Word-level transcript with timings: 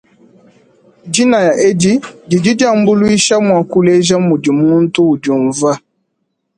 Dinaya 1.13 1.53
edi 1.69 1.93
didi 2.29 2.51
diambuluisha 2.59 3.35
muakuleja 3.47 4.15
mudi 4.27 4.49
muntu 4.61 4.99
udiumva. 5.13 5.71